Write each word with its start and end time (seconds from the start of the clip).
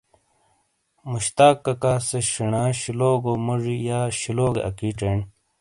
مشتاق 1.11 1.55
ککا 1.65 1.93
سے 2.07 2.19
شینا 2.31 2.63
شلوگو 2.79 3.33
موجی 3.45 3.77
یا 3.87 3.99
شلوگے 4.19 4.61
اکی 4.69 4.89
چینڈ۔ 4.99 5.21